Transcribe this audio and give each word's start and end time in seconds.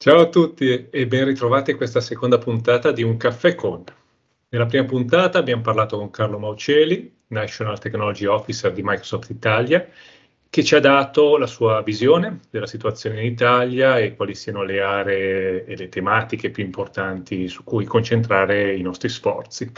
Ciao 0.00 0.20
a 0.20 0.28
tutti 0.28 0.90
e 0.90 1.06
ben 1.08 1.24
ritrovati 1.24 1.72
a 1.72 1.76
questa 1.76 2.00
seconda 2.00 2.38
puntata 2.38 2.92
di 2.92 3.02
Un 3.02 3.16
caffè 3.16 3.56
con. 3.56 3.82
Nella 4.48 4.66
prima 4.66 4.84
puntata 4.84 5.38
abbiamo 5.38 5.60
parlato 5.60 5.98
con 5.98 6.10
Carlo 6.10 6.38
Mauceli, 6.38 7.22
National 7.26 7.80
Technology 7.80 8.24
Officer 8.26 8.72
di 8.72 8.82
Microsoft 8.84 9.28
Italia, 9.30 9.84
che 10.48 10.62
ci 10.62 10.76
ha 10.76 10.78
dato 10.78 11.36
la 11.36 11.48
sua 11.48 11.82
visione 11.82 12.42
della 12.48 12.68
situazione 12.68 13.22
in 13.22 13.32
Italia 13.32 13.98
e 13.98 14.14
quali 14.14 14.36
siano 14.36 14.62
le 14.62 14.80
aree 14.80 15.64
e 15.64 15.76
le 15.76 15.88
tematiche 15.88 16.50
più 16.50 16.62
importanti 16.62 17.48
su 17.48 17.64
cui 17.64 17.84
concentrare 17.84 18.76
i 18.76 18.82
nostri 18.82 19.08
sforzi. 19.08 19.68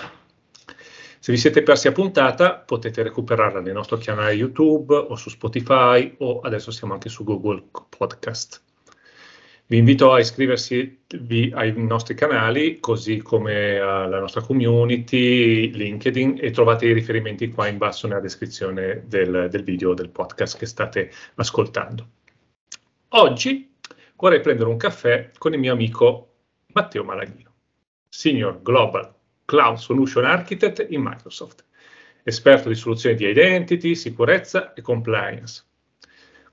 Se 1.18 1.32
vi 1.32 1.38
siete 1.38 1.62
persi 1.62 1.88
a 1.88 1.92
puntata 1.92 2.56
potete 2.56 3.02
recuperarla 3.02 3.62
nel 3.62 3.72
nostro 3.72 3.96
canale 3.96 4.34
YouTube 4.34 4.94
o 4.94 5.16
su 5.16 5.30
Spotify 5.30 6.14
o 6.18 6.40
adesso 6.40 6.70
siamo 6.70 6.92
anche 6.92 7.08
su 7.08 7.24
Google 7.24 7.68
Podcast. 7.88 8.68
Vi 9.70 9.76
invito 9.76 10.12
a 10.12 10.18
iscriversi 10.18 11.04
ai 11.52 11.72
nostri 11.76 12.16
canali, 12.16 12.80
così 12.80 13.18
come 13.18 13.78
alla 13.78 14.18
nostra 14.18 14.40
community, 14.40 15.70
LinkedIn 15.70 16.38
e 16.40 16.50
trovate 16.50 16.86
i 16.86 16.92
riferimenti 16.92 17.50
qua 17.50 17.68
in 17.68 17.78
basso 17.78 18.08
nella 18.08 18.18
descrizione 18.18 19.04
del, 19.06 19.46
del 19.48 19.62
video 19.62 19.94
del 19.94 20.08
podcast 20.08 20.58
che 20.58 20.66
state 20.66 21.12
ascoltando. 21.36 22.08
Oggi 23.10 23.72
vorrei 24.16 24.40
prendere 24.40 24.68
un 24.68 24.76
caffè 24.76 25.30
con 25.38 25.52
il 25.52 25.60
mio 25.60 25.72
amico 25.72 26.32
Matteo 26.72 27.04
Malaghino, 27.04 27.54
Senior 28.08 28.62
Global 28.62 29.14
Cloud 29.44 29.76
Solution 29.76 30.24
Architect 30.24 30.84
in 30.90 31.00
Microsoft, 31.00 31.64
esperto 32.24 32.68
di 32.68 32.74
soluzioni 32.74 33.14
di 33.14 33.28
identity, 33.28 33.94
sicurezza 33.94 34.72
e 34.72 34.82
compliance 34.82 35.66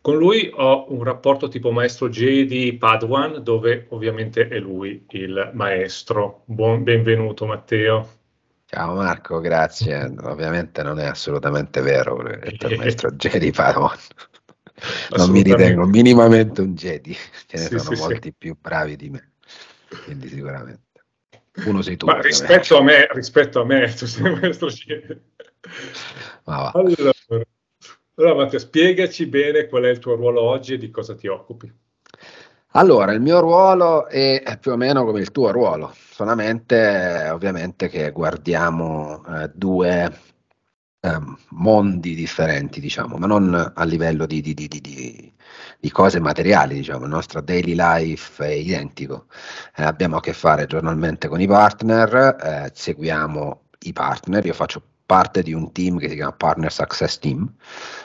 con 0.08 0.16
lui 0.16 0.50
ho 0.54 0.86
un 0.94 1.04
rapporto 1.04 1.50
tipo 1.50 1.70
maestro 1.72 2.08
Jedi 2.08 2.78
Padawan, 2.78 3.44
dove 3.44 3.88
ovviamente 3.90 4.48
è 4.48 4.58
lui 4.58 5.06
il 5.10 5.52
maestro. 5.54 6.44
Buon, 6.46 6.84
benvenuto 6.84 7.46
Matteo. 7.46 8.10
Ciao 8.68 8.96
Marco, 8.96 9.42
grazie. 9.42 10.14
Ovviamente 10.22 10.82
non 10.82 10.98
è 10.98 11.08
assolutamente 11.08 11.82
vero 11.82 12.16
che 12.24 12.56
il 12.58 12.78
maestro 12.78 13.12
Jedi 13.12 13.52
Padawan. 13.52 13.98
Non 15.18 15.30
mi 15.30 15.42
ritengo 15.42 15.86
minimamente 15.86 16.62
un 16.62 16.74
Jedi, 16.74 17.14
ce 17.46 17.58
ne 17.58 17.64
sì, 17.64 17.78
sono 17.78 17.96
sì, 17.98 18.02
molti 18.02 18.30
sì. 18.30 18.36
più 18.38 18.56
bravi 18.58 18.96
di 18.96 19.10
me, 19.10 19.34
quindi 20.06 20.30
sicuramente. 20.30 21.04
Uno 21.66 21.82
sei 21.82 21.98
tu. 21.98 22.06
Ma 22.06 22.22
rispetto 22.22 22.78
a 22.78 22.82
me, 22.82 23.10
rispetto 23.12 23.60
a 23.60 23.66
me, 23.66 23.94
tu 23.94 24.06
sei 24.06 24.32
il 24.32 24.40
maestro 24.40 24.70
Jedi. 24.70 25.20
Ma 26.46 26.62
va. 26.62 26.72
Allora, 26.76 27.12
allora 28.18 28.36
Matteo, 28.36 28.60
spiegaci 28.60 29.28
bene 29.28 29.68
qual 29.68 29.84
è 29.84 29.90
il 29.90 30.00
tuo 30.00 30.16
ruolo 30.16 30.42
oggi 30.42 30.74
e 30.74 30.78
di 30.78 30.90
cosa 30.90 31.16
ti 31.16 31.28
occupi. 31.28 31.72
Allora, 32.72 33.12
il 33.12 33.22
mio 33.22 33.40
ruolo 33.40 34.08
è 34.08 34.58
più 34.60 34.72
o 34.72 34.76
meno 34.76 35.06
come 35.06 35.20
il 35.20 35.32
tuo 35.32 35.52
ruolo, 35.52 35.94
solamente 36.12 37.30
ovviamente 37.32 37.88
che 37.88 38.12
guardiamo 38.12 39.24
eh, 39.26 39.52
due 39.54 40.12
eh, 41.00 41.20
mondi 41.50 42.14
differenti, 42.16 42.80
diciamo, 42.80 43.18
ma 43.18 43.26
non 43.28 43.72
a 43.74 43.84
livello 43.84 44.26
di, 44.26 44.42
di, 44.42 44.54
di, 44.54 44.70
di, 44.70 45.92
cose 45.92 46.20
materiali, 46.20 46.76
diciamo, 46.76 47.06
il 47.06 47.10
nostro 47.10 47.42
daily 47.42 47.74
life 47.76 48.44
è 48.46 48.52
identico. 48.52 49.26
Eh, 49.76 49.84
abbiamo 49.84 50.18
a 50.18 50.22
che 50.22 50.34
fare 50.34 50.66
giornalmente 50.66 51.28
con 51.28 51.42
i 51.42 51.48
partner, 51.48 52.36
eh, 52.40 52.72
seguiamo 52.74 53.62
i 53.80 53.94
partner, 53.94 54.46
io 54.46 54.54
faccio 54.54 54.82
parte 55.08 55.42
di 55.42 55.54
un 55.54 55.72
team 55.72 55.98
che 55.98 56.10
si 56.10 56.16
chiama 56.16 56.34
Partner 56.34 56.72
Success 56.72 57.18
Team 57.18 57.52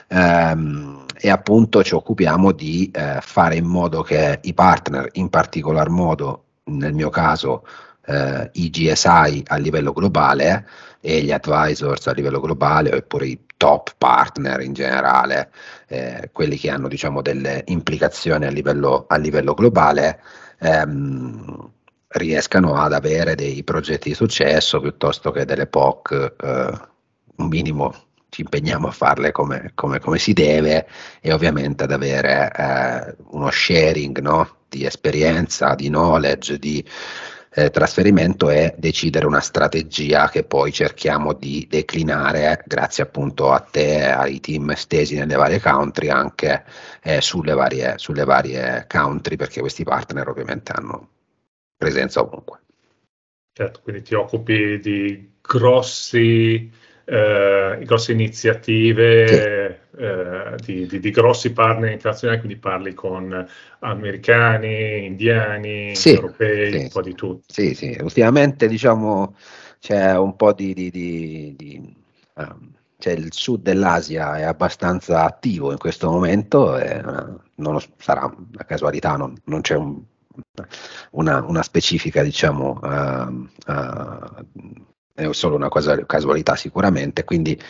ehm, 0.08 1.04
e 1.18 1.28
appunto 1.28 1.82
ci 1.82 1.94
occupiamo 1.94 2.52
di 2.52 2.90
eh, 2.94 3.18
fare 3.20 3.56
in 3.56 3.66
modo 3.66 4.02
che 4.02 4.38
i 4.40 4.54
partner, 4.54 5.08
in 5.14 5.28
particolar 5.28 5.90
modo 5.90 6.44
nel 6.64 6.94
mio 6.94 7.10
caso 7.10 7.66
eh, 8.06 8.48
i 8.54 8.70
GSI 8.70 9.42
a 9.46 9.56
livello 9.56 9.92
globale 9.92 10.66
e 11.00 11.22
gli 11.22 11.32
advisors 11.32 12.06
a 12.06 12.12
livello 12.12 12.40
globale 12.40 12.94
oppure 12.94 13.26
i 13.26 13.40
top 13.56 13.94
partner 13.98 14.60
in 14.60 14.72
generale, 14.72 15.50
eh, 15.88 16.30
quelli 16.32 16.56
che 16.56 16.70
hanno 16.70 16.88
diciamo 16.88 17.20
delle 17.22 17.64
implicazioni 17.66 18.46
a 18.46 18.50
livello, 18.50 19.06
a 19.08 19.16
livello 19.16 19.54
globale, 19.54 20.20
ehm, 20.60 21.70
riescano 22.08 22.76
ad 22.76 22.92
avere 22.92 23.34
dei 23.34 23.64
progetti 23.64 24.10
di 24.10 24.14
successo 24.14 24.80
piuttosto 24.80 25.30
che 25.30 25.44
delle 25.44 25.66
POC 25.66 26.34
eh, 26.40 26.90
un 27.37 27.47
minimo 27.48 27.94
ci 28.32 28.41
impegniamo 28.41 28.88
a 28.88 28.93
farle 28.93 29.31
come, 29.31 29.72
come, 29.75 30.00
come 30.00 30.19
si 30.19 30.32
deve 30.32 30.87
e 31.20 31.32
ovviamente 31.34 31.84
ad 31.84 31.93
avere 31.93 32.50
eh, 32.56 33.15
uno 33.32 33.50
sharing 33.50 34.20
no? 34.20 34.56
di 34.70 34.87
esperienza, 34.87 35.75
di 35.75 35.88
knowledge, 35.88 36.59
di 36.59 36.82
eh, 37.54 37.69
trasferimento 37.69 38.48
e 38.48 38.75
decidere 38.78 39.26
una 39.26 39.41
strategia 39.41 40.31
che 40.31 40.44
poi 40.44 40.72
cerchiamo 40.72 41.34
di 41.34 41.66
declinare 41.69 42.62
grazie 42.65 43.03
appunto 43.03 43.53
a 43.53 43.60
te, 43.60 44.06
ai 44.06 44.41
team 44.41 44.72
stesi 44.72 45.14
nelle 45.14 45.37
varie 45.37 45.60
country, 45.60 46.09
anche 46.09 46.64
eh, 47.03 47.20
sulle, 47.20 47.53
varie, 47.53 47.99
sulle 47.99 48.25
varie 48.25 48.87
country, 48.88 49.37
perché 49.37 49.60
questi 49.60 49.84
partner 49.84 50.28
ovviamente 50.28 50.72
hanno 50.72 51.09
presenza 51.76 52.22
ovunque. 52.22 52.60
Certo, 53.53 53.81
quindi 53.82 54.00
ti 54.00 54.14
occupi 54.14 54.81
di 54.81 55.32
grossi 55.43 56.81
eh, 57.04 57.78
grosse 57.82 58.12
iniziative 58.12 59.80
eh, 59.96 60.56
di, 60.64 60.86
di, 60.86 61.00
di, 61.00 61.10
grossi 61.10 61.52
partner 61.52 61.90
internazionali, 61.90 62.40
quindi 62.40 62.58
parli 62.58 62.94
con 62.94 63.46
americani, 63.80 65.04
indiani, 65.06 65.94
sì, 65.94 66.14
europei, 66.14 66.72
sì, 66.72 66.78
un 66.78 66.88
po' 66.88 67.02
di 67.02 67.14
tutto. 67.14 67.42
Sì, 67.46 67.74
sì, 67.74 67.96
ultimamente 68.00 68.68
diciamo 68.68 69.34
c'è 69.78 70.16
un 70.16 70.36
po' 70.36 70.52
di... 70.52 70.72
di, 70.74 71.96
um, 72.34 72.70
cioè 73.02 73.14
il 73.14 73.32
sud 73.32 73.62
dell'Asia 73.62 74.38
è 74.38 74.42
abbastanza 74.42 75.24
attivo 75.24 75.72
in 75.72 75.78
questo 75.78 76.08
momento, 76.08 76.78
e, 76.78 77.02
uh, 77.04 77.40
non 77.56 77.80
sarà 77.98 78.26
una 78.26 78.64
casualità, 78.64 79.16
non, 79.16 79.34
non 79.46 79.60
c'è 79.60 79.74
un, 79.74 80.00
una, 81.10 81.42
una, 81.42 81.62
specifica 81.64 82.22
diciamo, 82.22 82.78
uh, 82.80 83.48
uh, 83.66 84.46
è 85.15 85.28
solo 85.33 85.56
una 85.56 85.69
cosa, 85.69 86.05
casualità 86.06 86.56
sicuramente, 86.56 87.25
quindi 87.25 87.61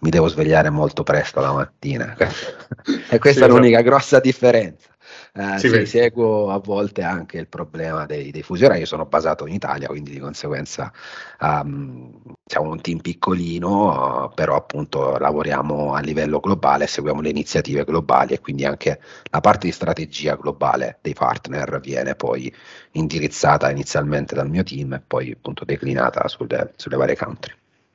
mi 0.00 0.10
devo 0.10 0.28
svegliare 0.28 0.70
molto 0.70 1.02
presto 1.02 1.40
la 1.40 1.52
mattina. 1.52 2.16
e 2.18 3.18
questa 3.18 3.18
sì, 3.18 3.18
è 3.18 3.30
esatto. 3.30 3.48
l'unica 3.48 3.80
grossa 3.82 4.20
differenza. 4.20 4.89
Eh, 5.32 5.58
sì, 5.58 5.68
sì, 5.68 5.86
seguo 5.86 6.50
a 6.50 6.58
volte 6.58 7.02
anche 7.02 7.38
il 7.38 7.46
problema 7.46 8.04
dei, 8.04 8.30
dei 8.32 8.42
fusi 8.42 8.64
orari. 8.64 8.80
Io 8.80 8.86
sono 8.86 9.06
basato 9.06 9.46
in 9.46 9.54
Italia, 9.54 9.86
quindi 9.86 10.10
di 10.10 10.18
conseguenza 10.18 10.92
um, 11.40 12.20
siamo 12.44 12.70
un 12.70 12.80
team 12.80 12.98
piccolino, 12.98 14.32
però 14.34 14.56
appunto 14.56 15.18
lavoriamo 15.18 15.94
a 15.94 16.00
livello 16.00 16.40
globale, 16.40 16.86
seguiamo 16.88 17.20
le 17.20 17.28
iniziative 17.30 17.84
globali 17.84 18.34
e 18.34 18.40
quindi 18.40 18.64
anche 18.64 19.00
la 19.30 19.40
parte 19.40 19.66
di 19.66 19.72
strategia 19.72 20.34
globale 20.34 20.98
dei 21.00 21.14
partner 21.14 21.78
viene 21.80 22.14
poi 22.16 22.52
indirizzata 22.92 23.70
inizialmente 23.70 24.34
dal 24.34 24.48
mio 24.50 24.64
team 24.64 24.94
e 24.94 25.00
poi 25.06 25.30
appunto 25.30 25.64
declinata 25.64 26.26
sulle, 26.28 26.72
sulle 26.76 26.96
varie 26.96 27.16
country 27.16 27.52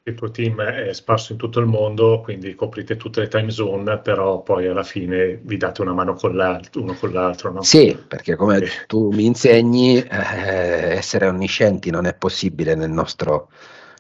il 0.08 0.14
tuo 0.14 0.30
team 0.30 0.62
è 0.62 0.94
sparso 0.94 1.32
in 1.32 1.40
tutto 1.40 1.60
il 1.60 1.66
mondo, 1.66 2.22
quindi 2.22 2.54
coprite 2.54 2.96
tutte 2.96 3.22
le 3.22 3.28
time 3.28 3.50
zone, 3.50 3.98
però 3.98 4.44
poi 4.44 4.68
alla 4.68 4.84
fine 4.84 5.40
vi 5.42 5.58
date 5.58 5.82
una 5.82 5.94
mano 5.94 6.14
con 6.14 6.36
l'altro, 6.36 6.84
uno 6.84 6.94
con 6.94 7.12
l'altro. 7.12 7.52
No? 7.52 7.64
Sì, 7.64 7.98
perché 8.08 8.36
come 8.36 8.58
e... 8.58 8.70
tu 8.86 9.10
mi 9.10 9.26
insegni, 9.26 9.98
eh, 9.98 10.96
essere 10.96 11.26
onniscienti 11.26 11.90
non 11.90 12.06
è 12.06 12.14
possibile 12.14 12.76
nel 12.76 12.92
nostro, 12.92 13.50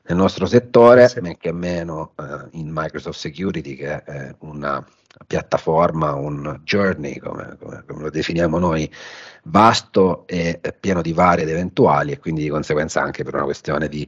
nel 0.04 0.16
nostro 0.16 0.46
settore, 0.46 1.07
sì. 1.07 1.22
men 1.22 1.38
che 1.40 1.52
meno 1.52 2.13
eh, 2.19 2.50
in 2.51 2.69
Microsoft 2.72 3.18
Security, 3.18 3.75
che 3.75 4.04
è 4.04 4.36
una 4.42 4.86
piattaforma, 5.25 6.13
un 6.13 6.60
journey, 6.63 7.18
come, 7.18 7.58
come, 7.60 7.84
come 7.88 8.04
lo 8.04 8.10
definiamo 8.12 8.60
noi, 8.60 8.88
vasto 9.46 10.28
e 10.28 10.60
pieno 10.80 11.01
di 11.01 11.13
varie 11.13 11.46
ed 11.46 11.50
eventuali, 11.50 12.12
e 12.12 12.19
quindi 12.19 12.44
di 12.44 12.50
conseguenza 12.50 13.01
anche 13.01 13.24
per 13.24 13.34
una 13.34 13.46
questione 13.46 13.88
di 13.90 14.08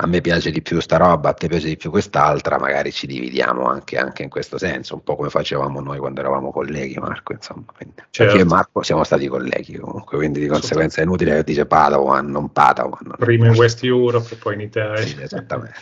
a 0.00 0.06
me 0.06 0.20
piace 0.20 0.52
di 0.52 0.62
più 0.62 0.78
sta 0.80 0.96
roba, 0.96 1.30
a 1.30 1.32
te 1.32 1.48
piace 1.48 1.66
di 1.66 1.76
più 1.76 1.90
quest'altra, 1.90 2.56
magari 2.56 2.92
ci 2.92 3.08
dividiamo 3.08 3.64
anche, 3.64 3.98
anche 3.98 4.22
in 4.22 4.28
questo 4.28 4.56
senso, 4.56 4.94
un 4.94 5.02
po' 5.02 5.16
come 5.16 5.28
facevamo 5.28 5.80
noi 5.80 5.98
quando 5.98 6.20
eravamo 6.20 6.52
colleghi, 6.52 6.96
Marco, 6.98 7.32
insomma. 7.32 7.64
Quindi, 7.76 7.96
certo. 8.10 8.36
Io 8.36 8.42
e 8.42 8.44
Marco 8.44 8.82
siamo 8.82 9.02
stati 9.02 9.26
colleghi 9.26 9.76
comunque, 9.76 10.16
quindi 10.18 10.38
di 10.38 10.46
conseguenza 10.46 11.00
è 11.00 11.04
inutile 11.04 11.34
che 11.34 11.42
dice 11.42 11.66
Padawan, 11.66 12.30
non 12.30 12.52
Padawan. 12.52 13.16
Prima 13.18 13.48
in 13.48 13.54
West 13.54 13.82
Europe 13.82 14.36
poi 14.36 14.54
in 14.54 14.60
Italia. 14.60 15.04
Sì, 15.04 15.20
esattamente. 15.20 15.74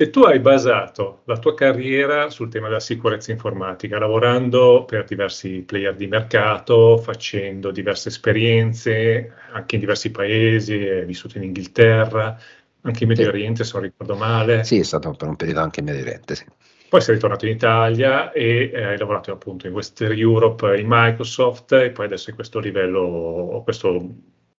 E 0.00 0.10
tu 0.10 0.22
hai 0.22 0.38
basato 0.38 1.22
la 1.24 1.38
tua 1.38 1.54
carriera 1.54 2.30
sul 2.30 2.48
tema 2.48 2.68
della 2.68 2.78
sicurezza 2.78 3.32
informatica, 3.32 3.98
lavorando 3.98 4.84
per 4.86 5.04
diversi 5.04 5.62
player 5.66 5.94
di 5.94 6.06
mercato, 6.06 6.98
facendo 6.98 7.72
diverse 7.72 8.08
esperienze 8.08 9.32
anche 9.52 9.74
in 9.74 9.80
diversi 9.80 10.12
paesi, 10.12 10.74
hai 10.74 11.04
vissuto 11.04 11.36
in 11.36 11.42
Inghilterra, 11.42 12.38
anche 12.82 13.02
in 13.02 13.08
Medio 13.08 13.24
sì. 13.24 13.30
Oriente, 13.30 13.64
se 13.64 13.72
non 13.74 13.82
ricordo 13.82 14.16
male. 14.16 14.64
Sì, 14.64 14.78
è 14.78 14.82
stato 14.82 15.10
per 15.12 15.28
un 15.28 15.36
periodo 15.36 15.60
anche 15.60 15.80
in 15.80 15.86
Medio 15.86 16.02
Oriente, 16.02 16.34
sì. 16.34 16.44
Poi 16.88 17.02
sei 17.02 17.14
ritornato 17.14 17.44
in 17.44 17.52
Italia 17.52 18.32
e 18.32 18.70
eh, 18.72 18.82
hai 18.82 18.98
lavorato 18.98 19.30
appunto 19.30 19.66
in 19.66 19.74
Western 19.74 20.16
Europe 20.16 20.78
in 20.78 20.86
Microsoft 20.88 21.72
e 21.72 21.90
poi 21.90 22.06
adesso 22.06 22.30
in 22.30 22.36
questo 22.36 22.60
livello, 22.60 23.60
questo 23.62 24.14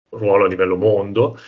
ruolo 0.10 0.46
a 0.46 0.48
livello 0.48 0.76
mondo. 0.76 1.40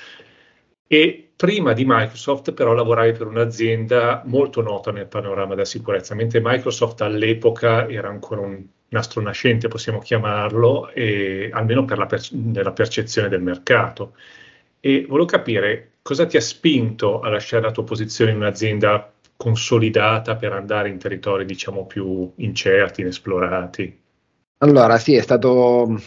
E 0.87 1.31
prima 1.35 1.73
di 1.73 1.83
Microsoft 1.85 2.53
però 2.53 2.73
lavoravi 2.73 3.11
per 3.11 3.27
un'azienda 3.27 4.23
molto 4.25 4.61
nota 4.61 4.91
nel 4.91 5.07
panorama 5.07 5.53
della 5.53 5.65
sicurezza, 5.65 6.15
mentre 6.15 6.41
Microsoft 6.43 7.01
all'epoca 7.01 7.87
era 7.87 8.09
ancora 8.09 8.41
un 8.41 8.65
nastro 8.89 9.21
nascente, 9.21 9.67
possiamo 9.67 9.99
chiamarlo, 9.99 10.89
e, 10.89 11.49
almeno 11.53 11.85
per 11.85 11.97
la 11.97 12.07
per- 12.07 12.27
nella 12.31 12.73
percezione 12.73 13.29
del 13.29 13.41
mercato. 13.41 14.15
E 14.79 15.05
volevo 15.07 15.27
capire 15.27 15.90
cosa 16.01 16.25
ti 16.25 16.37
ha 16.37 16.41
spinto 16.41 17.19
a 17.19 17.29
lasciare 17.29 17.63
la 17.63 17.71
tua 17.71 17.83
posizione 17.83 18.31
in 18.31 18.37
un'azienda 18.37 19.13
consolidata 19.35 20.35
per 20.35 20.53
andare 20.53 20.89
in 20.89 20.97
territori, 20.97 21.45
diciamo, 21.45 21.85
più 21.85 22.31
incerti, 22.35 23.01
inesplorati? 23.01 23.99
Allora, 24.59 24.97
sì, 24.99 25.15
è 25.15 25.21
stato, 25.21 25.99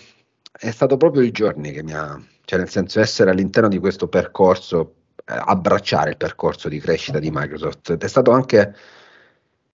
è 0.52 0.70
stato 0.70 0.96
proprio 0.96 1.22
il 1.22 1.32
giorni 1.32 1.72
che 1.72 1.82
mi 1.82 1.92
ha, 1.92 2.20
cioè 2.44 2.58
nel 2.58 2.68
senso 2.68 3.00
essere 3.00 3.30
all'interno 3.30 3.68
di 3.68 3.78
questo 3.78 4.06
percorso, 4.06 4.94
eh, 5.16 5.34
abbracciare 5.36 6.10
il 6.10 6.16
percorso 6.16 6.68
di 6.68 6.78
crescita 6.78 7.18
di 7.18 7.30
Microsoft. 7.32 7.96
È 7.96 8.08
stato 8.08 8.30
anche, 8.30 8.74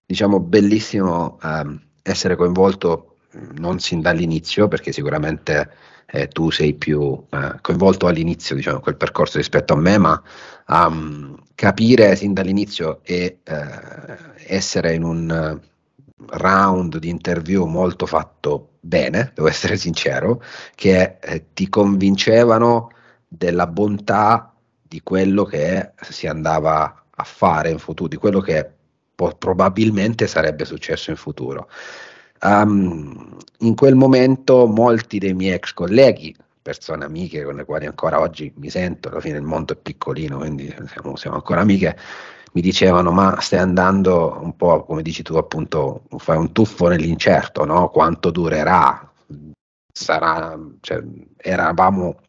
diciamo, 0.05 0.39
bellissimo 0.39 1.37
eh, 1.43 1.79
essere 2.01 2.35
coinvolto 2.35 3.10
non 3.57 3.79
sin 3.79 4.01
dall'inizio, 4.01 4.67
perché 4.67 4.91
sicuramente 4.91 5.71
eh, 6.05 6.27
tu 6.27 6.51
sei 6.51 6.73
più 6.73 7.23
eh, 7.29 7.55
coinvolto 7.61 8.07
all'inizio, 8.07 8.55
diciamo, 8.55 8.79
quel 8.79 8.97
percorso 8.97 9.37
rispetto 9.37 9.73
a 9.73 9.77
me, 9.77 9.97
ma 9.97 10.21
um, 10.67 11.37
capire 11.55 12.15
sin 12.15 12.33
dall'inizio 12.33 12.99
e 13.03 13.39
eh, 13.43 13.65
essere 14.47 14.93
in 14.93 15.03
un 15.03 15.59
round 16.27 16.97
di 16.97 17.09
interview 17.09 17.65
molto 17.65 18.05
fatto 18.05 18.73
bene, 18.79 19.31
devo 19.33 19.47
essere 19.47 19.77
sincero, 19.77 20.43
che 20.75 21.17
eh, 21.19 21.45
ti 21.53 21.69
convincevano 21.69 22.89
della 23.27 23.67
bontà 23.67 24.53
di 24.81 25.01
quello 25.01 25.45
che 25.45 25.93
si 26.01 26.27
andava 26.27 27.05
a 27.09 27.23
fare 27.23 27.69
in 27.69 27.79
futuro, 27.79 28.09
di 28.09 28.17
quello 28.17 28.41
che 28.41 28.69
probabilmente 29.37 30.27
sarebbe 30.27 30.65
successo 30.65 31.11
in 31.11 31.15
futuro. 31.15 31.69
Um, 32.43 33.37
in 33.59 33.75
quel 33.75 33.95
momento 33.95 34.65
molti 34.65 35.19
dei 35.19 35.33
miei 35.33 35.53
ex 35.53 35.73
colleghi, 35.73 36.35
persone 36.61 37.05
amiche 37.05 37.43
con 37.43 37.55
le 37.55 37.65
quali 37.65 37.85
ancora 37.85 38.19
oggi 38.19 38.51
mi 38.57 38.69
sento, 38.69 39.09
alla 39.09 39.19
fine 39.19 39.37
il 39.37 39.43
mondo 39.43 39.73
è 39.73 39.75
piccolino, 39.75 40.37
quindi 40.39 40.73
siamo, 40.87 41.15
siamo 41.15 41.35
ancora 41.35 41.61
amiche, 41.61 41.97
mi 42.53 42.61
dicevano 42.61 43.11
ma 43.11 43.39
stai 43.39 43.59
andando 43.59 44.39
un 44.41 44.55
po' 44.55 44.83
come 44.83 45.01
dici 45.01 45.21
tu 45.23 45.35
appunto, 45.35 46.03
fai 46.17 46.37
un 46.37 46.51
tuffo 46.51 46.87
nell'incerto, 46.87 47.65
no? 47.65 47.89
quanto 47.89 48.31
durerà? 48.31 49.09
Sarà, 49.93 50.57
cioè, 50.79 51.03
eravamo 51.37 52.19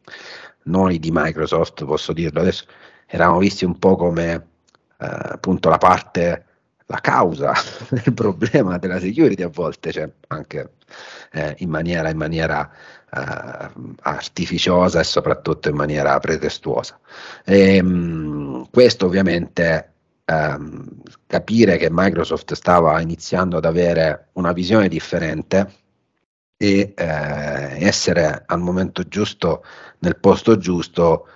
noi 0.63 0.99
di 0.99 1.09
Microsoft, 1.11 1.85
posso 1.85 2.13
dirlo 2.13 2.41
adesso, 2.41 2.65
eravamo 3.07 3.39
visti 3.39 3.65
un 3.65 3.79
po' 3.79 3.95
come 3.95 4.33
eh, 4.33 5.07
appunto 5.07 5.69
la 5.69 5.77
parte 5.77 6.45
la 6.93 6.99
causa 7.01 7.53
del 7.89 8.13
problema 8.13 8.77
della 8.77 8.99
security 8.99 9.41
a 9.41 9.47
volte, 9.47 9.91
cioè 9.91 10.07
anche 10.27 10.73
eh, 11.31 11.55
in 11.59 11.69
maniera, 11.69 12.09
in 12.09 12.17
maniera 12.17 12.69
eh, 13.11 13.69
artificiosa 14.01 14.99
e 14.99 15.03
soprattutto 15.03 15.69
in 15.69 15.75
maniera 15.75 16.19
pretestuosa. 16.19 16.99
E, 17.43 17.77
ehm, 17.77 17.87
mh, 17.87 18.69
questo 18.69 19.07
ovviamente 19.07 19.93
ehm, 20.25 21.01
capire 21.25 21.77
che 21.77 21.87
Microsoft 21.89 22.53
stava 22.53 23.01
iniziando 23.01 23.57
ad 23.57 23.65
avere 23.65 24.29
una 24.33 24.51
visione 24.51 24.87
differente 24.87 25.81
e 26.57 26.93
eh, 26.95 27.85
essere 27.85 28.43
al 28.45 28.59
momento 28.59 29.01
giusto 29.07 29.63
nel 29.99 30.17
posto 30.19 30.57
giusto, 30.57 31.27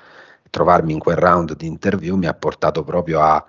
trovarmi 0.51 0.94
in 0.94 1.00
quel 1.00 1.18
round 1.18 1.56
di 1.56 1.65
interview 1.65 2.15
mi 2.15 2.27
ha 2.27 2.33
portato 2.36 2.83
proprio 2.83 3.21
a 3.21 3.44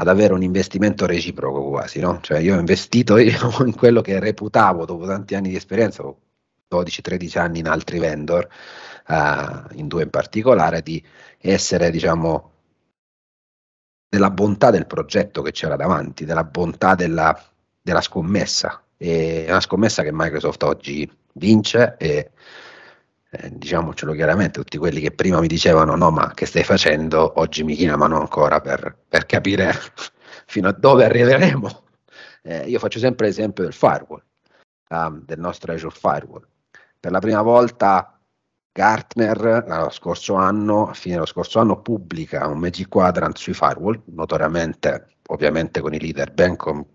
ad 0.00 0.08
avere 0.08 0.32
un 0.32 0.42
investimento 0.42 1.06
reciproco 1.06 1.68
quasi, 1.68 1.98
no? 1.98 2.20
Cioè 2.20 2.38
io 2.38 2.56
ho 2.56 2.58
investito 2.58 3.16
io 3.18 3.50
in 3.64 3.74
quello 3.74 4.00
che 4.00 4.20
reputavo 4.20 4.84
dopo 4.84 5.06
tanti 5.06 5.34
anni 5.34 5.48
di 5.48 5.56
esperienza, 5.56 6.04
12-13 6.70 7.38
anni 7.38 7.58
in 7.58 7.66
altri 7.68 7.98
vendor, 7.98 8.48
uh, 9.08 9.74
in 9.74 9.88
due 9.88 10.04
in 10.04 10.10
particolare, 10.10 10.82
di 10.82 11.02
essere, 11.38 11.90
diciamo, 11.90 12.52
della 14.08 14.30
bontà 14.30 14.70
del 14.70 14.86
progetto 14.86 15.42
che 15.42 15.50
c'era 15.50 15.74
davanti, 15.74 16.24
della 16.24 16.44
bontà 16.44 16.94
della, 16.94 17.36
della 17.82 18.00
scommessa. 18.00 18.80
E 18.96 19.46
è 19.46 19.50
una 19.50 19.60
scommessa 19.60 20.02
che 20.04 20.10
Microsoft 20.12 20.62
oggi 20.62 21.10
vince 21.34 21.96
e 21.98 22.30
eh, 23.30 23.50
diciamocelo 23.52 24.12
chiaramente, 24.12 24.60
tutti 24.60 24.78
quelli 24.78 25.00
che 25.00 25.10
prima 25.10 25.40
mi 25.40 25.46
dicevano 25.46 25.94
no, 25.96 26.10
ma 26.10 26.32
che 26.34 26.46
stai 26.46 26.64
facendo, 26.64 27.38
oggi 27.40 27.62
mi 27.62 27.74
chiamano 27.74 28.18
ancora 28.18 28.60
per, 28.60 28.96
per 29.08 29.26
capire 29.26 29.72
fino 30.46 30.68
a 30.68 30.72
dove 30.72 31.04
arriveremo. 31.04 31.84
Eh, 32.42 32.68
io 32.68 32.78
faccio 32.78 32.98
sempre 32.98 33.26
l'esempio 33.26 33.64
del 33.64 33.72
firewall, 33.74 34.22
um, 34.90 35.24
del 35.24 35.38
nostro 35.38 35.72
Azure 35.72 35.94
Firewall. 35.94 36.46
Per 36.98 37.10
la 37.10 37.18
prima 37.18 37.42
volta 37.42 38.18
Gartner, 38.72 39.64
lo 39.66 39.90
scorso 39.90 40.34
anno, 40.34 40.88
a 40.88 40.94
fine 40.94 41.14
dello 41.14 41.26
scorso 41.26 41.58
anno, 41.58 41.82
pubblica 41.82 42.46
un 42.46 42.58
Magic 42.58 42.88
Quadrant 42.88 43.36
sui 43.36 43.52
firewall, 43.52 44.00
notoriamente, 44.06 45.16
ovviamente 45.28 45.80
con 45.80 45.94
i 45.94 46.00
leader 46.00 46.32
ben 46.32 46.56
com- 46.56 46.86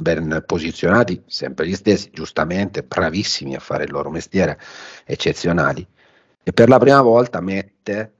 ben 0.00 0.42
posizionati, 0.46 1.22
sempre 1.26 1.66
gli 1.66 1.74
stessi, 1.74 2.10
giustamente 2.12 2.82
bravissimi 2.82 3.54
a 3.54 3.60
fare 3.60 3.84
il 3.84 3.90
loro 3.90 4.10
mestiere, 4.10 4.58
eccezionali, 5.04 5.86
e 6.42 6.52
per 6.52 6.68
la 6.68 6.78
prima 6.78 7.02
volta 7.02 7.40
mette 7.40 8.14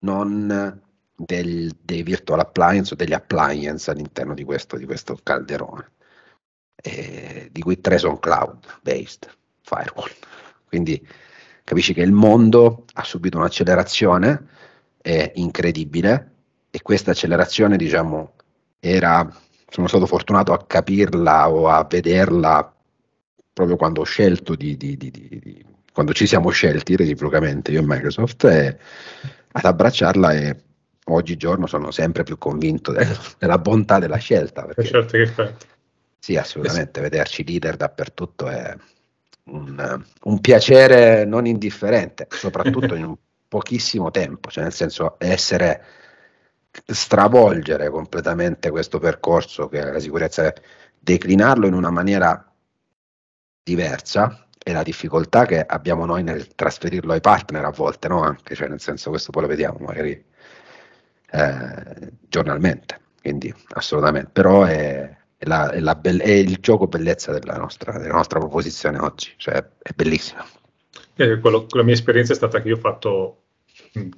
non 0.00 0.80
del, 1.16 1.76
dei 1.82 2.02
virtual 2.02 2.40
appliance 2.40 2.94
o 2.94 2.96
degli 2.96 3.12
appliance 3.12 3.90
all'interno 3.90 4.34
di 4.34 4.44
questo, 4.44 4.76
di 4.76 4.86
questo 4.86 5.18
calderone, 5.22 5.90
eh, 6.76 7.48
di 7.50 7.60
cui 7.60 7.80
tre 7.80 7.98
sono 7.98 8.18
cloud 8.18 8.64
based 8.82 9.28
firewall. 9.62 10.10
Quindi 10.66 11.06
capisci 11.64 11.92
che 11.92 12.02
il 12.02 12.12
mondo 12.12 12.84
ha 12.94 13.04
subito 13.04 13.36
un'accelerazione 13.36 14.46
eh, 15.02 15.32
incredibile 15.34 16.32
e 16.70 16.82
questa 16.82 17.10
accelerazione, 17.10 17.76
diciamo, 17.76 18.34
era 18.78 19.28
sono 19.70 19.86
stato 19.86 20.06
fortunato 20.06 20.52
a 20.52 20.64
capirla 20.64 21.48
o 21.50 21.68
a 21.68 21.84
vederla 21.88 22.74
proprio 23.52 23.76
quando 23.76 24.02
ho 24.02 24.04
scelto 24.04 24.54
di, 24.54 24.76
di, 24.76 24.96
di, 24.96 25.10
di 25.10 25.64
quando 25.92 26.12
ci 26.12 26.26
siamo 26.26 26.50
scelti 26.50 26.96
reciprocamente 26.96 27.70
io 27.70 27.80
e 27.80 27.84
Microsoft 27.86 28.44
e 28.44 28.78
ad 29.52 29.64
abbracciarla 29.64 30.32
e 30.32 30.56
oggigiorno 31.04 31.66
sono 31.66 31.90
sempre 31.90 32.22
più 32.22 32.38
convinto 32.38 32.92
de- 32.92 33.06
della 33.38 33.58
bontà 33.58 33.98
della 33.98 34.16
scelta. 34.16 34.64
Perché, 34.64 34.84
certo 34.84 35.12
che 35.12 35.22
effetto. 35.22 35.66
Sì, 36.18 36.36
assolutamente, 36.36 37.00
vederci 37.00 37.44
leader 37.44 37.76
dappertutto 37.76 38.46
è 38.48 38.76
un, 39.44 40.04
un 40.22 40.40
piacere 40.40 41.24
non 41.24 41.46
indifferente, 41.46 42.26
soprattutto 42.30 42.94
in 42.94 43.04
un 43.04 43.16
pochissimo 43.48 44.10
tempo, 44.10 44.50
cioè 44.50 44.64
nel 44.64 44.72
senso 44.72 45.16
essere 45.18 45.82
stravolgere 46.86 47.90
completamente 47.90 48.70
questo 48.70 48.98
percorso 48.98 49.68
che 49.68 49.80
è 49.80 49.90
la 49.90 49.98
sicurezza, 49.98 50.52
declinarlo 50.98 51.66
in 51.66 51.74
una 51.74 51.90
maniera 51.90 52.44
diversa 53.62 54.46
e 54.62 54.72
la 54.72 54.82
difficoltà 54.82 55.46
che 55.46 55.64
abbiamo 55.64 56.04
noi 56.04 56.22
nel 56.22 56.54
trasferirlo 56.54 57.12
ai 57.12 57.20
partner 57.20 57.64
a 57.64 57.70
volte, 57.70 58.08
no? 58.08 58.20
Anche, 58.22 58.54
cioè 58.54 58.68
nel 58.68 58.80
senso 58.80 59.10
questo 59.10 59.30
poi 59.30 59.42
lo 59.42 59.48
vediamo 59.48 59.78
magari 59.80 60.24
eh, 61.32 62.12
giornalmente, 62.28 63.00
quindi 63.20 63.52
assolutamente, 63.70 64.30
però 64.32 64.64
è, 64.64 65.16
è, 65.36 65.46
la, 65.46 65.70
è, 65.70 65.80
la 65.80 65.94
be- 65.94 66.18
è, 66.18 66.30
il 66.30 66.58
gioco 66.60 66.86
bellezza 66.86 67.32
della 67.32 67.56
nostra, 67.56 67.98
della 67.98 68.14
nostra 68.14 68.38
proposizione 68.38 68.98
oggi, 68.98 69.32
cioè 69.36 69.54
è 69.54 69.92
bellissimo. 69.94 70.44
Eh, 71.14 71.38
quello, 71.38 71.66
la 71.70 71.82
mia 71.82 71.94
esperienza 71.94 72.32
è 72.32 72.36
stata 72.36 72.60
che 72.60 72.68
io 72.68 72.76
ho 72.76 72.80
fatto 72.80 73.42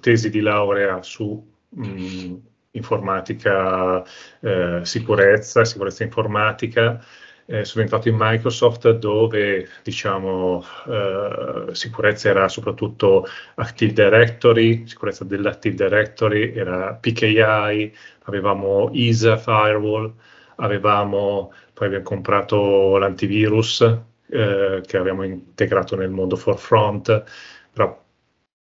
tesi 0.00 0.28
di 0.28 0.40
laurea 0.40 1.02
su 1.02 1.51
mh, 1.74 2.34
informatica, 2.72 4.02
eh, 4.40 4.80
sicurezza, 4.82 5.64
sicurezza 5.64 6.04
informatica. 6.04 7.04
Eh, 7.44 7.64
sono 7.64 7.82
entrato 7.82 8.08
in 8.08 8.16
Microsoft 8.18 8.88
dove 8.92 9.68
diciamo 9.82 10.64
eh, 10.86 11.74
sicurezza 11.74 12.28
era 12.28 12.48
soprattutto 12.48 13.26
Active 13.56 13.92
Directory, 13.92 14.86
sicurezza 14.86 15.24
dell'Active 15.24 15.74
Directory 15.74 16.52
era 16.54 16.94
PKI, 16.94 17.92
avevamo 18.24 18.90
ISA 18.92 19.36
Firewall, 19.36 20.14
avevamo, 20.56 21.52
poi 21.72 21.86
abbiamo 21.88 22.04
comprato 22.04 22.96
l'antivirus 22.96 23.80
eh, 24.28 24.80
che 24.86 24.96
abbiamo 24.96 25.24
integrato 25.24 25.96
nel 25.96 26.10
mondo 26.10 26.36
Forefront, 26.36 27.24
però 27.72 28.01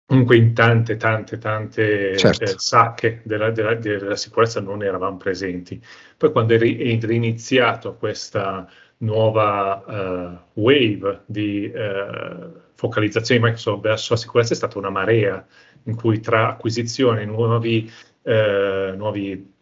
comunque 0.07 0.37
in 0.37 0.53
tante, 0.53 0.97
tante, 0.97 1.39
tante 1.39 2.17
certo. 2.17 2.45
eh, 2.45 2.55
sacche 2.57 3.21
della, 3.25 3.51
della, 3.51 3.75
della, 3.75 4.17
sicurezza 4.17 4.61
non 4.61 4.83
eravamo 4.83 5.17
presenti. 5.17 5.81
Poi 6.17 6.31
quando 6.31 6.55
è, 6.55 6.65
iniziato 6.65 7.97
questa 7.97 8.69
nuova 8.99 10.45
uh, 10.55 10.61
wave 10.61 11.23
di 11.27 11.71
uh, 11.75 12.61
focalizzazione 12.75 13.41
di 13.41 13.47
Microsoft 13.47 13.83
verso 13.83 14.13
la 14.15 14.19
sicurezza 14.19 14.53
è 14.53 14.57
stata 14.57 14.79
una 14.79 14.91
marea 14.91 15.45
in 15.85 15.97
cui 15.97 16.21
tra 16.21 16.49
acquisizioni, 16.49 17.25
nuovi, 17.27 17.91
uh, 18.23 18.95
nuovi 18.97 19.54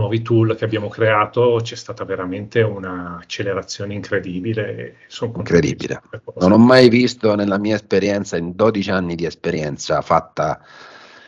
nuovi 0.00 0.22
tool 0.22 0.56
che 0.56 0.64
abbiamo 0.64 0.88
creato 0.88 1.60
c'è 1.62 1.76
stata 1.76 2.04
veramente 2.04 2.62
un'accelerazione 2.62 3.92
incredibile. 3.92 4.96
incredibile. 5.36 6.02
Non 6.38 6.52
ho 6.52 6.58
mai 6.58 6.88
visto 6.88 7.34
nella 7.34 7.58
mia 7.58 7.74
esperienza, 7.74 8.38
in 8.38 8.54
12 8.54 8.90
anni 8.90 9.14
di 9.14 9.26
esperienza 9.26 10.00
fatta 10.00 10.60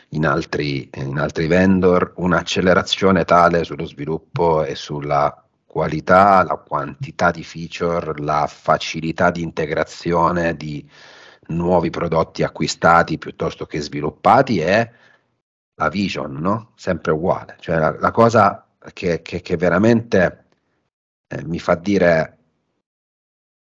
in 0.09 0.25
altri, 0.25 0.89
in 0.95 1.19
altri 1.19 1.47
vendor, 1.47 2.13
un'accelerazione 2.15 3.25
tale 3.25 3.63
sullo 3.63 3.85
sviluppo 3.85 4.63
e 4.63 4.75
sulla 4.75 5.43
qualità, 5.65 6.43
la 6.43 6.55
quantità 6.55 7.31
di 7.31 7.43
feature, 7.43 8.13
la 8.17 8.47
facilità 8.47 9.29
di 9.31 9.41
integrazione 9.41 10.55
di 10.55 10.87
nuovi 11.47 11.89
prodotti 11.89 12.43
acquistati 12.43 13.17
piuttosto 13.17 13.65
che 13.65 13.81
sviluppati 13.81 14.59
e 14.59 14.91
la 15.83 15.89
vision, 15.89 16.33
no? 16.33 16.71
Sempre 16.75 17.11
uguale. 17.11 17.55
Cioè 17.59 17.77
la, 17.77 17.95
la 17.99 18.11
cosa 18.11 18.67
che, 18.93 19.21
che, 19.21 19.41
che 19.41 19.57
veramente 19.57 20.45
eh, 21.27 21.43
mi 21.45 21.59
fa 21.59 21.75
dire 21.75 22.37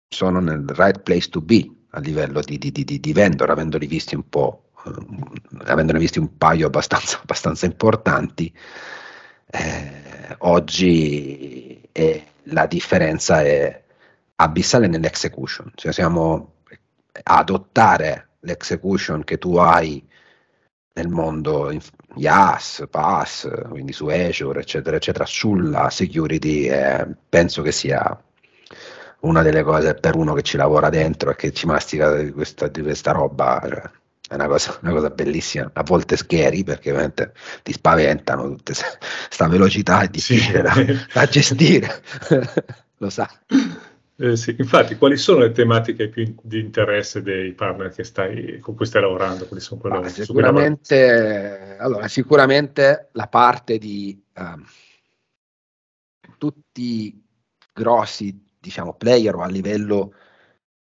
sono 0.08 0.40
nel 0.40 0.64
right 0.68 1.00
place 1.00 1.28
to 1.28 1.40
be 1.40 1.68
a 1.90 2.00
livello 2.00 2.40
di, 2.40 2.58
di, 2.58 2.72
di, 2.72 2.84
di 2.84 3.12
vendor, 3.12 3.50
avendoli 3.50 3.86
visti 3.86 4.14
un 4.14 4.28
po', 4.28 4.70
eh, 4.84 5.70
avendone 5.70 5.98
visti 5.98 6.18
un 6.18 6.36
paio 6.36 6.66
abbastanza, 6.66 7.18
abbastanza 7.22 7.66
importanti, 7.66 8.52
eh, 9.46 10.34
oggi 10.38 11.88
è, 11.92 12.24
la 12.44 12.66
differenza 12.66 13.42
è 13.42 13.82
abissale 14.36 14.86
nell'execution, 14.86 15.72
cioè 15.74 15.92
siamo 15.92 16.54
adottare 17.24 18.28
l'execution 18.40 19.24
che 19.24 19.38
tu 19.38 19.56
hai 19.56 20.06
nel 20.94 21.08
mondo 21.08 21.70
IaaS, 22.16 22.86
PaaS, 22.90 23.48
quindi 23.68 23.92
su 23.92 24.06
Azure, 24.06 24.60
eccetera, 24.60 24.96
eccetera, 24.96 25.24
sulla 25.26 25.90
security, 25.90 26.68
eh, 26.68 27.06
penso 27.28 27.62
che 27.62 27.72
sia 27.72 28.20
una 29.20 29.42
delle 29.42 29.62
cose 29.62 29.94
per 29.94 30.16
uno 30.16 30.32
che 30.34 30.42
ci 30.42 30.56
lavora 30.56 30.88
dentro 30.88 31.30
e 31.30 31.36
che 31.36 31.52
ci 31.52 31.66
mastica 31.66 32.14
di 32.14 32.32
questa, 32.32 32.68
di 32.68 32.82
questa 32.82 33.12
roba. 33.12 33.60
Cioè, 33.62 33.90
è 34.30 34.34
una 34.34 34.46
cosa, 34.46 34.78
una 34.82 34.92
cosa, 34.92 35.10
bellissima, 35.10 35.70
a 35.72 35.82
volte 35.82 36.16
scary 36.16 36.62
perché 36.62 36.90
ovviamente 36.90 37.32
ti 37.64 37.72
spaventano 37.72 38.44
tutte 38.48 38.74
questa 39.26 39.48
velocità 39.48 40.02
è 40.02 40.08
difficile 40.08 40.70
sì. 40.70 40.84
da, 40.84 41.06
da 41.12 41.26
gestire, 41.26 42.02
lo 42.98 43.10
sa. 43.10 43.28
Eh, 44.22 44.36
sì, 44.36 44.54
infatti, 44.58 44.98
quali 44.98 45.16
sono 45.16 45.38
le 45.38 45.50
tematiche 45.50 46.10
più 46.10 46.34
di 46.42 46.60
interesse 46.60 47.22
dei 47.22 47.54
partner 47.54 47.94
stai, 48.04 48.58
con 48.58 48.74
cui 48.74 48.84
stai 48.84 49.00
lavorando? 49.00 49.48
Ah, 49.88 50.08
sicuramente, 50.08 51.78
allora, 51.78 52.06
sicuramente 52.06 53.08
la 53.12 53.28
parte 53.28 53.78
di 53.78 54.22
um, 54.36 54.62
tutti 56.36 57.18
grossi 57.72 58.44
diciamo, 58.60 58.92
player 58.92 59.36
o 59.36 59.40
a 59.40 59.46
livello 59.46 60.12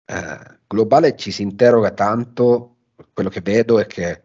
uh, 0.05 0.57
globale 0.67 1.17
ci 1.17 1.31
si 1.31 1.43
interroga 1.43 1.93
tanto, 1.93 2.79
quello 3.13 3.29
che 3.29 3.41
vedo 3.41 3.79
è 3.79 3.87
che 3.87 4.23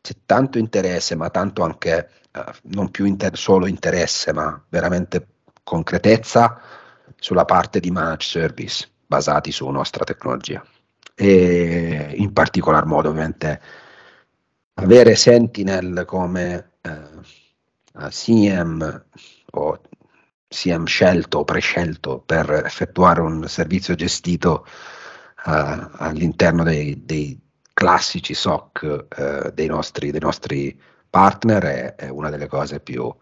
c'è 0.00 0.14
tanto 0.26 0.58
interesse, 0.58 1.14
ma 1.14 1.30
tanto 1.30 1.62
anche 1.62 2.08
uh, 2.32 2.40
non 2.74 2.90
più 2.90 3.04
inter- 3.04 3.36
solo 3.36 3.68
interesse, 3.68 4.32
ma 4.32 4.60
veramente 4.68 5.28
concretezza 5.62 6.80
sulla 7.18 7.44
parte 7.44 7.80
di 7.80 7.90
managed 7.90 8.22
service 8.22 8.88
basati 9.06 9.52
su 9.52 9.68
nostra 9.68 10.04
tecnologia. 10.04 10.64
E 11.14 12.14
in 12.16 12.32
particolar 12.32 12.86
modo 12.86 13.10
ovviamente 13.10 13.60
avere 14.74 15.14
Sentinel 15.14 16.04
come 16.06 16.72
eh, 16.80 18.08
CM 18.08 19.04
o 19.52 19.80
CM 20.52 20.84
scelto 20.84 21.38
o 21.38 21.44
prescelto 21.44 22.20
per 22.20 22.50
effettuare 22.64 23.20
un 23.20 23.48
servizio 23.48 23.94
gestito 23.94 24.66
uh, 25.46 25.88
all'interno 25.96 26.62
dei, 26.62 27.04
dei, 27.04 27.40
classici 27.74 28.34
SOC 28.34 29.06
uh, 29.16 29.50
dei, 29.50 29.66
nostri, 29.66 30.10
dei, 30.10 30.20
nostri, 30.20 30.78
partner 31.08 31.62
è, 31.64 31.94
è, 31.96 32.08
una 32.08 32.30
delle 32.30 32.46
cose 32.46 32.80
più, 32.80 33.12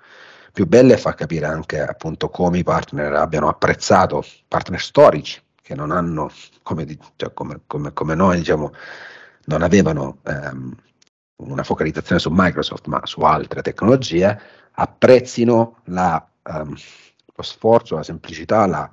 più 0.53 0.67
belle 0.67 0.95
e 0.95 0.99
fa 0.99 1.15
capire 1.15 1.47
anche 1.47 1.81
appunto 1.81 2.29
come 2.29 2.59
i 2.59 2.63
partner 2.63 3.15
abbiano 3.15 3.49
apprezzato, 3.49 4.25
partner 4.49 4.81
storici 4.81 5.41
che 5.63 5.75
non 5.75 5.91
hanno, 5.91 6.31
come, 6.63 6.87
cioè, 7.17 7.33
come, 7.33 7.61
come, 7.67 7.93
come 7.93 8.15
noi 8.15 8.39
diciamo, 8.39 8.73
non 9.45 9.63
avevano 9.63 10.19
ehm, 10.25 10.75
una 11.37 11.63
focalizzazione 11.63 12.21
su 12.21 12.31
Microsoft 12.33 12.87
ma 12.87 13.01
su 13.05 13.21
altre 13.21 13.63
tecnologie, 13.63 14.39
apprezzino 14.73 15.83
la, 15.85 16.27
um, 16.45 16.75
lo 17.35 17.43
sforzo, 17.43 17.97
la 17.97 18.03
semplicità, 18.03 18.67
la, 18.67 18.91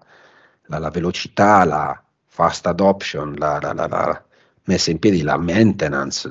la, 0.67 0.77
la, 0.77 0.89
velocità, 0.89 1.63
la 1.65 2.01
fast 2.25 2.67
adoption, 2.67 3.33
la, 3.35 3.57
la 3.59 4.23
messa 4.65 4.91
in 4.91 4.99
piedi, 4.99 5.21
la 5.21 5.37
maintenance, 5.37 6.27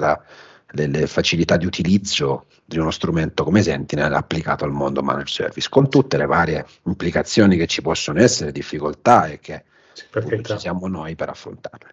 le, 0.76 0.86
le 0.86 1.06
facilità 1.06 1.56
di 1.56 1.66
utilizzo 1.66 2.46
di 2.64 2.78
uno 2.78 2.90
strumento 2.90 3.44
come 3.44 3.62
Sentinel 3.62 4.12
applicato 4.12 4.64
al 4.64 4.72
mondo 4.72 5.02
managed 5.02 5.28
service, 5.28 5.68
con 5.68 5.88
tutte 5.88 6.16
le 6.16 6.26
varie 6.26 6.64
implicazioni 6.84 7.56
che 7.56 7.66
ci 7.66 7.82
possono 7.82 8.20
essere, 8.20 8.52
difficoltà 8.52 9.26
e 9.26 9.40
che 9.40 9.64
ci 9.92 10.58
siamo 10.58 10.86
noi 10.86 11.14
per 11.14 11.30
affrontarle. 11.30 11.90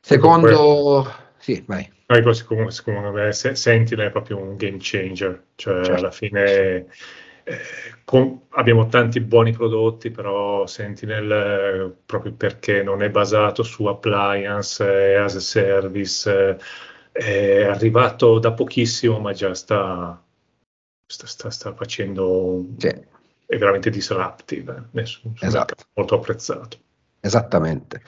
Secondo, 0.00 0.56
comunque, 0.56 1.12
sì, 1.38 1.64
vai. 1.66 1.90
Secondo, 2.32 2.70
secondo 2.70 3.10
me 3.10 3.32
Sentinel 3.32 4.08
è 4.08 4.10
proprio 4.12 4.38
un 4.38 4.56
game 4.56 4.76
changer, 4.78 5.42
cioè 5.56 5.82
certo. 5.82 5.92
alla 5.92 6.10
fine 6.12 6.86
eh, 7.48 7.58
con, 8.04 8.46
abbiamo 8.50 8.88
tanti 8.88 9.20
buoni 9.20 9.52
prodotti, 9.52 10.10
però 10.10 10.66
Sentinel 10.66 11.30
eh, 11.30 11.92
proprio 12.04 12.32
perché 12.32 12.82
non 12.82 13.02
è 13.02 13.10
basato 13.10 13.62
su 13.62 13.84
appliance, 13.84 14.84
eh, 14.84 15.14
as 15.14 15.36
a 15.36 15.40
service, 15.40 16.48
eh, 16.48 16.56
è 17.16 17.64
arrivato 17.64 18.38
da 18.38 18.52
pochissimo, 18.52 19.18
ma 19.18 19.32
già 19.32 19.54
sta, 19.54 20.22
sta, 21.06 21.26
sta, 21.26 21.50
sta 21.50 21.74
facendo. 21.74 22.64
Sì. 22.76 22.88
È 23.46 23.56
veramente 23.58 23.90
disruptive, 23.90 24.88
eh. 24.92 25.04
esatto. 25.40 25.74
molto 25.94 26.16
apprezzato. 26.16 26.78
Esattamente. 27.20 28.02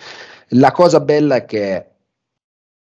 La 0.49 0.73
cosa 0.73 1.01
bella 1.01 1.37
è 1.37 1.45
che 1.45 1.91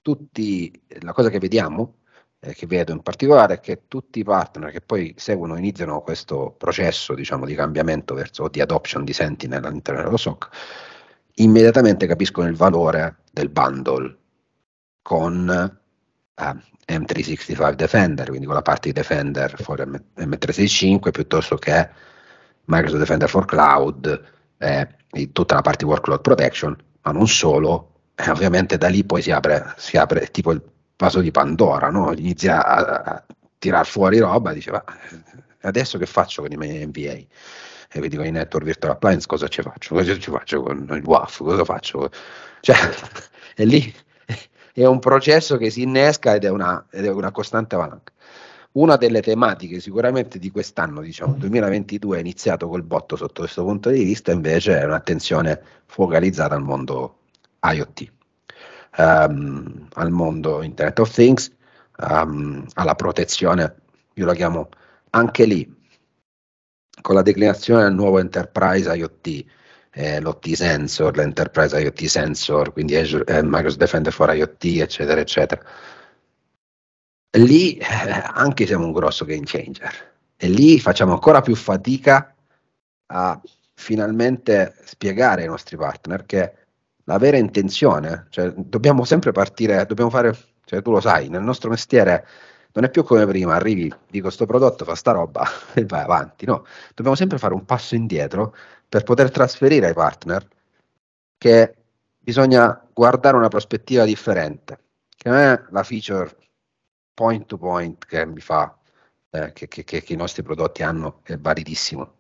tutti, 0.03 0.71
la 1.01 1.13
cosa 1.13 1.31
che 1.31 1.39
vediamo, 1.39 1.99
eh, 2.41 2.55
che 2.55 2.67
vedo 2.67 2.93
in 2.93 3.03
particolare, 3.03 3.55
è 3.55 3.61
che 3.61 3.83
tutti 3.87 4.19
i 4.19 4.25
partner 4.25 4.71
che 4.73 4.81
poi 4.81 5.15
seguono, 5.17 5.57
iniziano 5.57 6.01
questo 6.01 6.55
processo 6.59 7.15
diciamo, 7.15 7.47
di 7.47 7.55
cambiamento 7.55 8.15
verso 8.15 8.49
di 8.49 8.61
adoption 8.61 9.05
di 9.05 9.13
Sentinel 9.13 9.65
all'interno 9.65 10.03
dello 10.03 10.17
SOC, 10.17 10.49
immediatamente 11.35 12.07
capiscono 12.07 12.49
il 12.49 12.57
valore 12.57 13.19
del 13.33 13.49
bundle 13.49 14.17
con 15.03 15.80
M365 16.89 17.75
Defender, 17.75 18.29
quindi 18.29 18.47
con 18.47 18.55
la 18.55 18.63
parte 18.63 18.89
di 18.89 18.95
Defender 18.95 19.55
for 19.61 19.87
M- 19.87 20.03
M365 20.17 21.11
piuttosto 21.11 21.57
che 21.57 21.89
Microsoft 22.65 23.01
Defender 23.01 23.29
for 23.29 23.45
Cloud 23.45 24.25
e 24.59 24.89
tutta 25.33 25.55
la 25.55 25.63
parte 25.63 25.85
di 25.85 25.91
workload 25.91 26.21
protection, 26.21 26.77
ma 27.03 27.13
non 27.13 27.27
solo, 27.27 27.93
e 28.15 28.31
ovviamente 28.31 28.77
da 28.77 28.89
lì 28.89 29.05
poi 29.05 29.23
si 29.23 29.31
apre, 29.31 29.75
si 29.77 29.97
apre 29.97 30.27
tipo 30.27 30.53
il 30.53 30.63
vaso 30.97 31.21
di 31.21 31.31
Pandora, 31.31 31.91
no? 31.91 32.13
inizia 32.13 32.65
a, 32.65 33.03
a 33.03 33.25
tirar 33.59 33.87
fuori 33.87 34.19
roba, 34.19 34.53
dice 34.53 34.71
ma 34.71 34.85
adesso 35.63 35.99
che 35.99 36.07
faccio 36.07 36.43
con 36.43 36.53
i 36.53 36.57
miei 36.57 36.87
MVA? 36.87 37.19
E 37.93 37.99
vedi 37.99 38.17
con 38.17 38.27
i 38.27 38.31
network 38.31 38.65
virtual 38.65 38.93
appliance 38.93 39.27
cosa 39.27 39.49
ci 39.49 39.63
faccio? 39.63 39.95
Cosa 39.95 40.17
ci 40.17 40.31
faccio 40.31 40.63
con 40.63 40.87
il 40.93 41.03
WAF? 41.05 41.39
Cosa 41.39 41.65
faccio? 41.65 42.11
Cioè, 42.61 42.77
è 43.57 43.65
lì 43.65 43.93
è 44.73 44.85
un 44.87 44.99
processo 44.99 45.57
che 45.57 45.71
si 45.71 45.83
innesca 45.83 46.35
ed 46.35 46.45
è 46.45 46.49
una, 46.49 46.87
ed 46.91 47.05
è 47.05 47.11
una 47.11 47.31
costante 47.31 47.75
avanti. 47.75 48.13
Una 48.73 48.97
delle 48.97 49.21
tematiche 49.21 49.81
sicuramente 49.81 50.39
di 50.39 50.51
quest'anno, 50.51 51.01
diciamo 51.01 51.35
2022, 51.35 52.19
è 52.19 52.21
iniziato 52.21 52.69
col 52.69 52.85
botto 52.85 53.17
sotto 53.17 53.41
questo 53.43 53.65
punto 53.65 53.91
di 53.91 54.05
vista, 54.05 54.31
invece 54.31 54.79
è 54.79 54.85
un'attenzione 54.85 55.61
focalizzata 55.87 56.55
al 56.55 56.63
mondo 56.63 57.19
IoT, 57.63 58.13
um, 58.99 59.05
ehm, 59.05 59.89
al 59.95 60.11
mondo 60.11 60.63
Internet 60.63 61.01
of 61.01 61.13
Things, 61.13 61.51
um, 61.99 62.65
alla 62.75 62.95
protezione, 62.95 63.75
io 64.15 64.25
la 64.25 64.35
chiamo 64.35 64.69
anche 65.11 65.45
lì, 65.47 65.79
con 67.01 67.17
la 67.17 67.23
declinazione 67.23 67.83
del 67.83 67.95
nuovo 67.95 68.21
Enterprise 68.21 68.95
IoT, 68.95 69.45
eh, 69.93 70.21
l'OT 70.21 70.53
sensor, 70.53 71.17
l'enterprise 71.17 71.79
IoT 71.81 72.05
sensor, 72.07 72.73
quindi 72.73 72.97
Azure, 72.97 73.25
eh, 73.25 73.43
Microsoft 73.43 73.79
Defender 73.79 74.13
for 74.13 74.33
IoT, 74.33 74.65
eccetera, 74.81 75.21
eccetera. 75.21 75.63
lì 77.39 77.77
eh, 77.77 77.87
anche 77.87 78.67
siamo 78.67 78.87
un 78.87 78.93
grosso 78.93 79.25
game 79.25 79.43
changer 79.45 80.09
e 80.37 80.49
lì 80.49 80.81
facciamo 80.81 81.13
ancora 81.13 81.41
più 81.41 81.55
fatica 81.55 82.35
a 83.07 83.41
finalmente 83.75 84.75
spiegare 84.85 85.43
ai 85.43 85.49
nostri 85.49 85.77
partner 85.77 86.25
che 86.27 86.55
la 87.05 87.19
vera 87.19 87.37
intenzione, 87.37 88.27
cioè 88.31 88.53
dobbiamo 88.53 89.05
sempre 89.05 89.33
partire, 89.33 89.85
dobbiamo 89.87 90.11
fare, 90.11 90.37
cioè 90.65 90.83
tu 90.83 90.93
lo 90.93 91.01
sai, 91.01 91.29
nel 91.29 91.43
nostro 91.43 91.71
mestiere 91.71 92.27
non 92.73 92.85
è 92.85 92.91
più 92.91 93.03
come 93.03 93.27
prima, 93.27 93.55
arrivi, 93.55 93.93
dico 94.09 94.31
sto 94.31 94.47
prodotto, 94.47 94.85
fa 94.85 94.95
sta 94.95 95.13
roba 95.13 95.45
e 95.75 95.85
vai 95.85 96.03
avanti, 96.03 96.47
no, 96.47 96.65
dobbiamo 96.95 97.17
sempre 97.17 97.39
fare 97.39 97.55
un 97.55 97.65
passo 97.65 97.95
indietro 97.95 98.55
per 98.89 99.03
poter 99.03 99.31
trasferire 99.31 99.87
ai 99.87 99.95
partner 99.95 100.47
che 101.39 101.75
bisogna 102.19 102.87
guardare 102.93 103.37
una 103.37 103.49
prospettiva 103.49 104.05
differente, 104.05 104.79
che 105.17 105.29
non 105.29 105.39
è 105.39 105.65
la 105.71 105.83
feature 105.83 106.37
point 107.15 107.47
to 107.47 107.59
point 107.59 108.05
che 108.05 108.27
mi 108.27 108.41
fa, 108.41 108.77
eh, 109.31 109.53
che, 109.53 109.69
che, 109.69 109.85
che, 109.85 110.05
i 110.07 110.17
nostri 110.17 110.43
prodotti 110.43 110.83
hanno, 110.83 111.21
è 111.23 111.37
validissimo, 111.39 112.19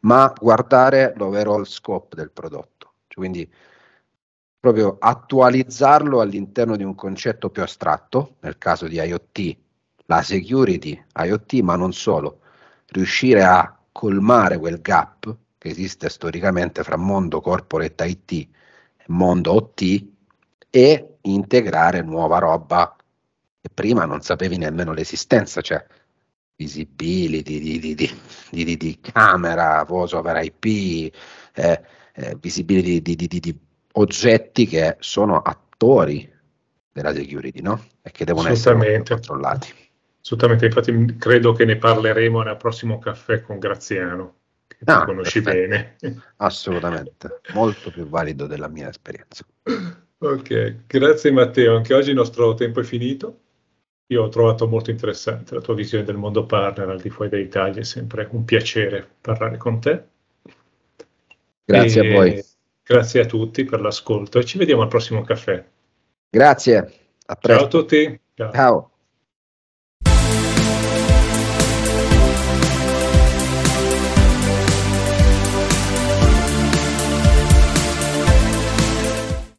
ma 0.00 0.32
guardare 0.38 1.12
l'overall 1.16 1.64
scope 1.64 2.16
del 2.16 2.30
prodotto, 2.30 2.94
cioè, 3.08 3.16
quindi 3.16 3.52
proprio 4.58 4.96
attualizzarlo 5.00 6.20
all'interno 6.20 6.76
di 6.76 6.84
un 6.84 6.94
concetto 6.94 7.50
più 7.50 7.62
astratto, 7.62 8.36
nel 8.40 8.58
caso 8.58 8.86
di 8.86 8.94
IoT, 8.94 9.56
la 10.12 10.22
security 10.22 11.02
IoT, 11.14 11.60
ma 11.60 11.74
non 11.74 11.92
solo, 11.94 12.40
riuscire 12.88 13.42
a 13.42 13.74
colmare 13.90 14.58
quel 14.58 14.80
gap 14.82 15.34
che 15.56 15.68
esiste 15.68 16.10
storicamente 16.10 16.82
fra 16.82 16.96
mondo 16.96 17.40
corporate 17.40 18.04
IT 18.04 18.32
e 18.32 18.48
mondo 19.06 19.54
OT 19.54 20.06
e 20.68 21.16
integrare 21.22 22.02
nuova 22.02 22.38
roba 22.38 22.94
che 23.60 23.70
prima 23.72 24.04
non 24.04 24.20
sapevi 24.20 24.58
nemmeno 24.58 24.92
l'esistenza, 24.92 25.60
cioè 25.60 25.84
visibility 26.56 27.58
di, 27.58 27.78
di, 27.78 27.94
di, 28.50 28.76
di 28.76 28.98
camera, 29.00 29.84
voice 29.84 30.16
over 30.16 30.44
IP, 30.44 31.14
eh, 31.54 31.82
eh, 32.14 32.36
visibility 32.38 33.00
di, 33.14 33.58
oggetti 33.92 34.66
che 34.66 34.96
sono 35.00 35.40
attori 35.40 36.30
della 36.92 37.14
security, 37.14 37.60
no? 37.62 37.82
E 38.02 38.10
che 38.10 38.24
devono 38.24 38.48
essere 38.48 39.02
controllati. 39.02 39.82
Assolutamente, 40.22 40.66
infatti 40.66 41.16
credo 41.18 41.52
che 41.52 41.64
ne 41.64 41.76
parleremo 41.76 42.42
nel 42.42 42.56
prossimo 42.56 42.98
caffè 43.00 43.42
con 43.42 43.58
Graziano, 43.58 44.36
che 44.68 44.78
ah, 44.84 45.04
conosci 45.04 45.42
perfetto. 45.42 45.68
bene. 45.68 45.96
Assolutamente, 46.36 47.40
molto 47.54 47.90
più 47.90 48.06
valido 48.06 48.46
della 48.46 48.68
mia 48.68 48.88
esperienza. 48.88 49.44
Ok, 50.18 50.84
grazie 50.86 51.32
Matteo, 51.32 51.74
anche 51.74 51.92
oggi 51.92 52.10
il 52.10 52.14
nostro 52.14 52.54
tempo 52.54 52.78
è 52.78 52.84
finito. 52.84 53.40
Io 54.06 54.22
ho 54.22 54.28
trovato 54.28 54.68
molto 54.68 54.90
interessante 54.90 55.54
la 55.54 55.60
tua 55.60 55.74
visione 55.74 56.04
del 56.04 56.16
mondo 56.16 56.46
partner 56.46 56.88
al 56.88 57.00
di 57.00 57.10
fuori 57.10 57.28
dell'Italia, 57.28 57.80
è 57.80 57.84
sempre 57.84 58.28
un 58.30 58.44
piacere 58.44 59.08
parlare 59.20 59.56
con 59.56 59.80
te. 59.80 60.04
Grazie 61.64 62.02
e 62.02 62.08
a 62.08 62.14
voi. 62.14 62.44
Grazie 62.84 63.20
a 63.22 63.26
tutti 63.26 63.64
per 63.64 63.80
l'ascolto 63.80 64.38
e 64.38 64.44
ci 64.44 64.58
vediamo 64.58 64.82
al 64.82 64.88
prossimo 64.88 65.22
caffè. 65.22 65.64
Grazie, 66.30 66.76
a 67.26 67.34
presto. 67.34 67.58
Ciao 67.58 67.64
a 67.64 67.68
tutti. 67.68 68.20
Ciao. 68.34 68.52
Ciao. 68.52 68.91